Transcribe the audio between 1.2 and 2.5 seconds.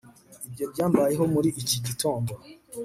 muri iki gitondo